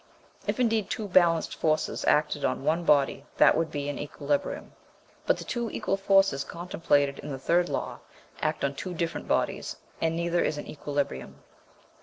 [0.47, 4.71] If, indeed, two balanced forces acted on one body that would be in equilibrium,
[5.27, 7.99] but the two equal forces contemplated in the third law
[8.41, 11.43] act on two different bodies, and neither is in equilibrium.